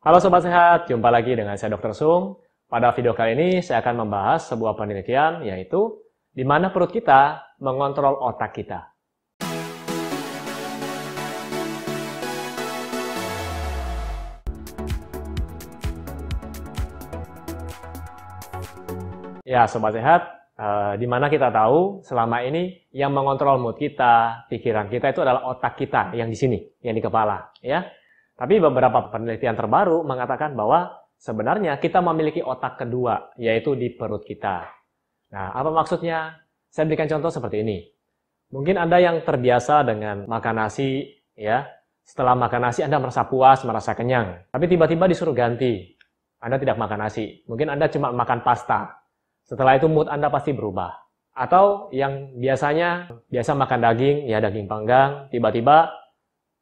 [0.00, 1.92] Halo Sobat Sehat, jumpa lagi dengan saya Dr.
[1.92, 2.40] Sung.
[2.72, 6.00] Pada video kali ini saya akan membahas sebuah penelitian yaitu
[6.32, 8.96] di mana perut kita mengontrol otak kita.
[19.44, 20.24] Ya, Sobat Sehat,
[20.56, 25.44] eh, di mana kita tahu selama ini yang mengontrol mood kita, pikiran kita itu adalah
[25.44, 27.52] otak kita yang di sini, yang di kepala.
[27.60, 27.99] ya.
[28.40, 34.64] Tapi beberapa penelitian terbaru mengatakan bahwa sebenarnya kita memiliki otak kedua, yaitu di perut kita.
[35.36, 36.40] Nah, apa maksudnya?
[36.72, 37.84] Saya berikan contoh seperti ini.
[38.54, 41.04] Mungkin Anda yang terbiasa dengan makan nasi,
[41.36, 41.68] ya,
[42.06, 44.48] setelah makan nasi Anda merasa puas, merasa kenyang.
[44.48, 45.98] Tapi tiba-tiba disuruh ganti.
[46.40, 47.44] Anda tidak makan nasi.
[47.44, 49.04] Mungkin Anda cuma makan pasta.
[49.44, 50.94] Setelah itu mood Anda pasti berubah.
[51.36, 55.99] Atau yang biasanya biasa makan daging, ya daging panggang, tiba-tiba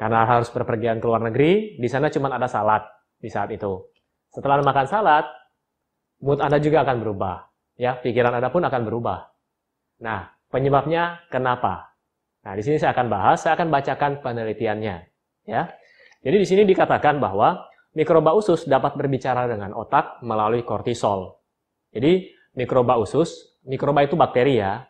[0.00, 2.80] karena harus berpergian ke luar negeri, di sana cuma ada salad
[3.20, 3.84] di saat itu.
[4.32, 5.28] Setelah makan salad,
[6.24, 7.44] mood Anda juga akan berubah.
[7.76, 9.28] Ya, pikiran Anda pun akan berubah.
[10.00, 11.92] Nah, penyebabnya kenapa?
[12.40, 14.96] Nah, di sini saya akan bahas, saya akan bacakan penelitiannya.
[15.44, 15.62] Ya.
[16.24, 21.44] Jadi di sini dikatakan bahwa mikroba usus dapat berbicara dengan otak melalui kortisol.
[21.92, 24.80] Jadi mikroba usus, mikroba itu bakteri ya.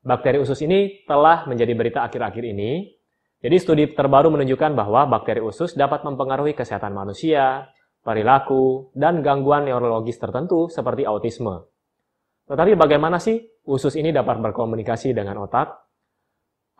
[0.00, 3.03] Bakteri usus ini telah menjadi berita akhir-akhir ini
[3.44, 7.68] jadi studi terbaru menunjukkan bahwa bakteri usus dapat mempengaruhi kesehatan manusia,
[8.00, 11.68] perilaku, dan gangguan neurologis tertentu seperti autisme.
[12.48, 13.36] Tetapi bagaimana sih
[13.68, 15.76] usus ini dapat berkomunikasi dengan otak?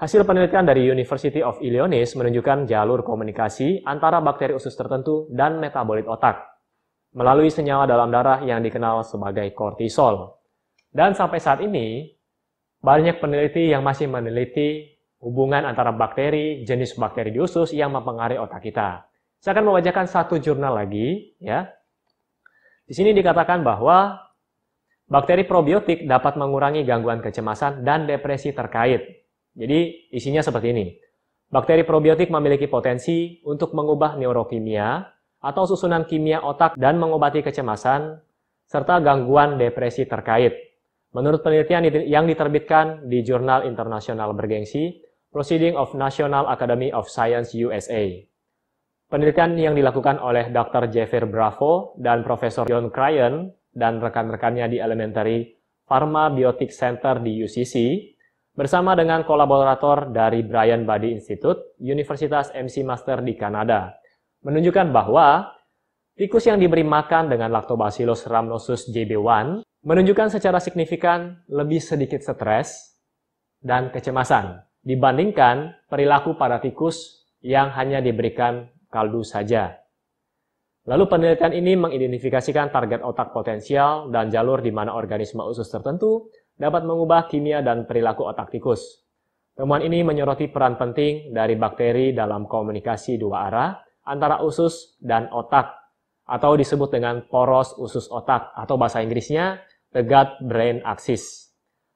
[0.00, 6.08] Hasil penelitian dari University of Illinois menunjukkan jalur komunikasi antara bakteri usus tertentu dan metabolit
[6.08, 6.48] otak
[7.12, 10.40] melalui senyawa dalam darah yang dikenal sebagai kortisol.
[10.88, 12.08] Dan sampai saat ini,
[12.80, 14.93] banyak peneliti yang masih meneliti
[15.24, 19.08] hubungan antara bakteri, jenis bakteri di usus yang mempengaruhi otak kita.
[19.40, 21.64] Saya akan membacakan satu jurnal lagi, ya.
[22.84, 24.20] Di sini dikatakan bahwa
[25.08, 29.24] bakteri probiotik dapat mengurangi gangguan kecemasan dan depresi terkait.
[29.56, 30.86] Jadi isinya seperti ini.
[31.48, 35.00] Bakteri probiotik memiliki potensi untuk mengubah neurokimia
[35.44, 38.20] atau susunan kimia otak dan mengobati kecemasan
[38.64, 40.52] serta gangguan depresi terkait.
[41.14, 45.03] Menurut penelitian yang diterbitkan di jurnal internasional bergengsi,
[45.34, 48.06] Proceeding of National Academy of Science USA.
[49.10, 50.86] Penelitian yang dilakukan oleh Dr.
[50.94, 55.58] Jeffrey Bravo dan Profesor John Cryan dan rekan-rekannya di Elementary
[55.90, 57.74] Pharma Biotic Center di UCC
[58.54, 63.90] bersama dengan kolaborator dari Brian Buddy Institute, Universitas MC Master di Kanada,
[64.46, 65.50] menunjukkan bahwa
[66.14, 73.02] tikus yang diberi makan dengan Lactobacillus rhamnosus JB1 menunjukkan secara signifikan lebih sedikit stres
[73.58, 79.80] dan kecemasan dibandingkan perilaku pada tikus yang hanya diberikan kaldu saja.
[80.84, 86.28] Lalu penelitian ini mengidentifikasikan target otak potensial dan jalur di mana organisme usus tertentu
[86.60, 89.00] dapat mengubah kimia dan perilaku otak tikus.
[89.56, 93.70] Temuan ini menyoroti peran penting dari bakteri dalam komunikasi dua arah
[94.04, 95.72] antara usus dan otak
[96.28, 99.60] atau disebut dengan poros usus otak atau bahasa Inggrisnya
[99.96, 101.43] the gut-brain axis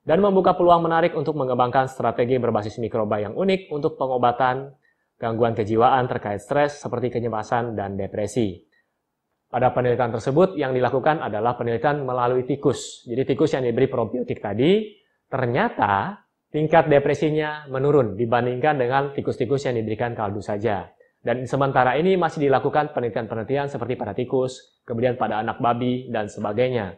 [0.05, 4.75] dan membuka peluang menarik untuk mengembangkan strategi berbasis mikroba yang unik untuk pengobatan
[5.19, 8.63] gangguan kejiwaan terkait stres seperti kecemasan dan depresi.
[9.49, 13.09] Pada penelitian tersebut yang dilakukan adalah penelitian melalui tikus.
[13.09, 14.93] Jadi tikus yang diberi probiotik tadi
[15.29, 16.21] ternyata
[16.53, 20.93] tingkat depresinya menurun dibandingkan dengan tikus-tikus yang diberikan kaldu saja.
[21.19, 26.95] Dan sementara ini masih dilakukan penelitian-penelitian seperti pada tikus, kemudian pada anak babi, dan sebagainya.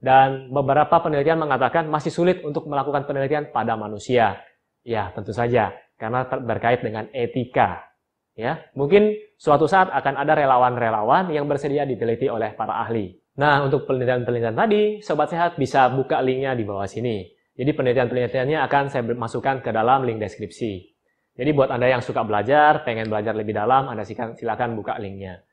[0.00, 4.40] Dan beberapa penelitian mengatakan masih sulit untuk melakukan penelitian pada manusia.
[4.80, 7.84] Ya, tentu saja karena terkait dengan etika.
[8.32, 13.12] Ya, mungkin suatu saat akan ada relawan-relawan yang bersedia diteliti oleh para ahli.
[13.36, 17.28] Nah, untuk penelitian-penelitian tadi, sobat sehat bisa buka linknya di bawah sini.
[17.52, 20.96] Jadi penelitian-penelitiannya akan saya masukkan ke dalam link deskripsi.
[21.36, 25.44] Jadi buat Anda yang suka belajar, pengen belajar lebih dalam, Anda silakan buka linknya.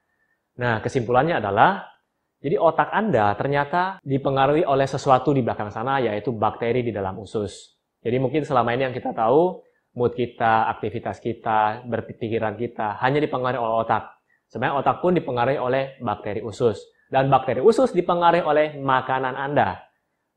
[0.58, 1.97] Nah, kesimpulannya adalah
[2.38, 7.74] jadi otak Anda ternyata dipengaruhi oleh sesuatu di belakang sana, yaitu bakteri di dalam usus.
[8.06, 9.66] Jadi mungkin selama ini yang kita tahu,
[9.98, 14.22] mood kita, aktivitas kita, berpikiran kita, hanya dipengaruhi oleh otak.
[14.54, 16.78] Sebenarnya otak pun dipengaruhi oleh bakteri usus.
[17.10, 19.82] Dan bakteri usus dipengaruhi oleh makanan Anda.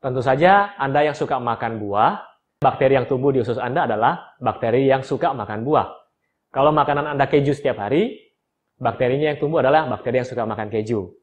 [0.01, 2.17] Tentu saja Anda yang suka makan buah,
[2.57, 5.85] bakteri yang tumbuh di usus Anda adalah bakteri yang suka makan buah.
[6.49, 8.33] Kalau makanan Anda keju setiap hari,
[8.81, 11.20] bakterinya yang tumbuh adalah bakteri yang suka makan keju.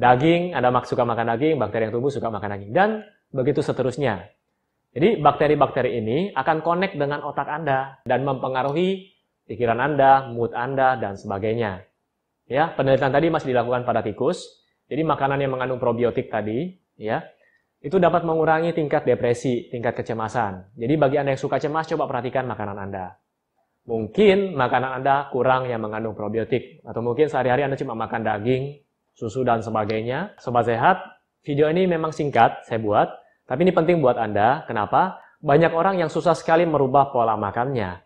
[0.00, 2.72] Daging, Anda suka makan daging, bakteri yang tumbuh suka makan daging.
[2.72, 3.04] Dan
[3.36, 4.32] begitu seterusnya.
[4.96, 9.12] Jadi bakteri-bakteri ini akan connect dengan otak Anda dan mempengaruhi
[9.44, 11.84] pikiran Anda, mood Anda, dan sebagainya.
[12.48, 14.64] Ya, penelitian tadi masih dilakukan pada tikus.
[14.88, 17.22] Jadi makanan yang mengandung probiotik tadi, ya,
[17.78, 20.74] itu dapat mengurangi tingkat depresi, tingkat kecemasan.
[20.74, 23.20] Jadi bagi Anda yang suka cemas, coba perhatikan makanan Anda.
[23.86, 28.82] Mungkin makanan Anda kurang yang mengandung probiotik, atau mungkin sehari-hari Anda cuma makan daging,
[29.20, 30.32] susu, dan sebagainya.
[30.40, 30.96] Sobat sehat,
[31.44, 33.12] video ini memang singkat, saya buat,
[33.44, 34.64] tapi ini penting buat Anda.
[34.64, 35.20] Kenapa?
[35.44, 38.00] Banyak orang yang susah sekali merubah pola makannya.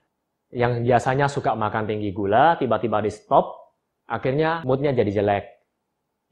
[0.50, 3.54] Yang biasanya suka makan tinggi gula, tiba-tiba di stop,
[4.10, 5.54] akhirnya moodnya jadi jelek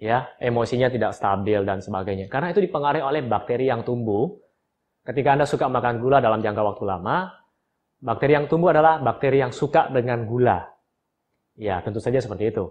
[0.02, 2.26] ya emosinya tidak stabil dan sebagainya.
[2.26, 4.34] Karena itu dipengaruhi oleh bakteri yang tumbuh.
[5.06, 7.30] Ketika Anda suka makan gula dalam jangka waktu lama,
[8.02, 10.66] bakteri yang tumbuh adalah bakteri yang suka dengan gula.
[11.54, 12.66] Ya, tentu saja seperti itu.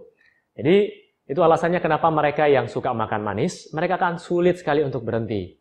[0.52, 5.54] Jadi, itu alasannya kenapa mereka yang suka makan manis, mereka akan sulit sekali untuk berhenti.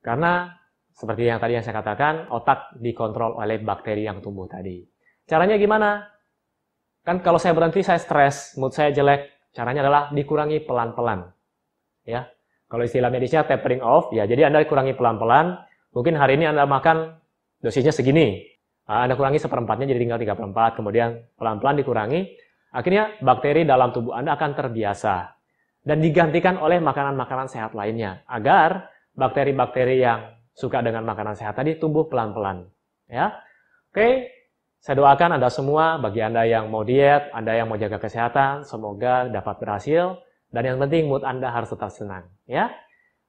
[0.00, 0.48] Karena,
[0.92, 4.84] seperti yang tadi yang saya katakan, otak dikontrol oleh bakteri yang tumbuh tadi.
[5.24, 6.04] Caranya gimana?
[7.00, 11.26] Kan kalau saya berhenti, saya stres, mood saya jelek, Caranya adalah dikurangi pelan-pelan.
[12.06, 12.30] Ya.
[12.70, 15.58] Kalau istilah medisnya tapering off, ya jadi Anda kurangi pelan-pelan.
[15.90, 17.18] Mungkin hari ini Anda makan
[17.58, 18.46] dosisnya segini.
[18.86, 22.30] Ah, Anda kurangi seperempatnya jadi tinggal 3 per 4, kemudian pelan-pelan dikurangi.
[22.70, 25.34] Akhirnya bakteri dalam tubuh Anda akan terbiasa
[25.82, 32.06] dan digantikan oleh makanan-makanan sehat lainnya agar bakteri-bakteri yang suka dengan makanan sehat tadi tumbuh
[32.06, 32.70] pelan-pelan.
[33.10, 33.42] Ya.
[33.90, 34.30] Oke,
[34.78, 39.26] saya doakan Anda semua, bagi Anda yang mau diet, Anda yang mau jaga kesehatan, semoga
[39.26, 40.22] dapat berhasil.
[40.50, 42.26] Dan yang penting mood Anda harus tetap senang.
[42.46, 42.70] Ya,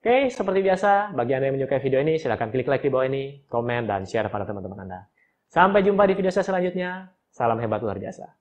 [0.02, 3.46] Oke, seperti biasa, bagi Anda yang menyukai video ini, silahkan klik like di bawah ini,
[3.46, 5.06] komen, dan share pada teman-teman Anda.
[5.46, 7.14] Sampai jumpa di video saya selanjutnya.
[7.30, 8.41] Salam hebat luar biasa.